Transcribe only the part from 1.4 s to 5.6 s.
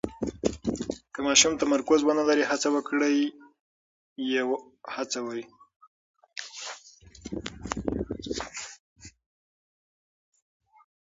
تمرکز ونلري، هڅه وکړئ یې هڅوئ.